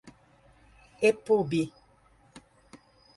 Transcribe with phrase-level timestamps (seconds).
[1.09, 1.51] epub